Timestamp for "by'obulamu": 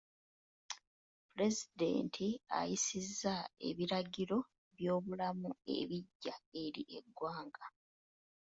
4.77-5.49